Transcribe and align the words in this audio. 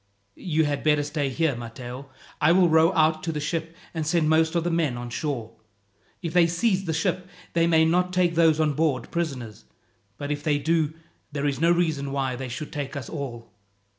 "You 0.33 0.65
had 0.65 0.83
better 0.83 1.03
stay 1.03 1.29
here, 1.29 1.55
Matteo. 1.55 2.09
I 2.41 2.53
will 2.53 2.69
row 2.69 2.91
out 2.93 3.21
to 3.21 3.31
the 3.31 3.39
ship, 3.39 3.75
and 3.93 4.03
send 4.03 4.27
most 4.27 4.55
of 4.55 4.63
the 4.63 4.71
men 4.71 4.97
on 4.97 5.11
shore. 5.11 5.51
If 6.23 6.33
they 6.33 6.47
seize 6.47 6.85
the 6.85 6.91
ship, 6.93 7.27
they 7.53 7.67
may 7.67 7.85
not 7.85 8.11
take 8.11 8.33
those 8.33 8.59
on 8.59 8.73
board 8.73 9.11
prisoners; 9.11 9.65
but 10.17 10.31
if 10.31 10.41
they 10.41 10.57
do, 10.57 10.95
there 11.31 11.45
is 11.45 11.61
no 11.61 11.69
reason 11.71 12.11
why 12.11 12.35
they 12.35 12.49
should 12.49 12.73
take 12.73 12.95
us 12.95 13.09
all." 13.11 13.51